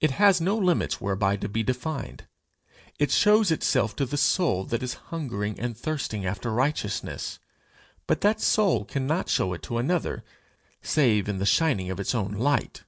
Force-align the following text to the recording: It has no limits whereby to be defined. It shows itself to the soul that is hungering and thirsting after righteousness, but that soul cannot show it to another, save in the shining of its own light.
It 0.00 0.10
has 0.10 0.40
no 0.40 0.58
limits 0.58 1.00
whereby 1.00 1.36
to 1.36 1.48
be 1.48 1.62
defined. 1.62 2.26
It 2.98 3.12
shows 3.12 3.52
itself 3.52 3.94
to 3.94 4.04
the 4.04 4.16
soul 4.16 4.64
that 4.64 4.82
is 4.82 4.94
hungering 5.14 5.60
and 5.60 5.76
thirsting 5.78 6.26
after 6.26 6.50
righteousness, 6.50 7.38
but 8.08 8.20
that 8.22 8.40
soul 8.40 8.84
cannot 8.84 9.28
show 9.28 9.52
it 9.52 9.62
to 9.62 9.78
another, 9.78 10.24
save 10.82 11.28
in 11.28 11.38
the 11.38 11.46
shining 11.46 11.88
of 11.88 12.00
its 12.00 12.16
own 12.16 12.32
light. 12.32 12.82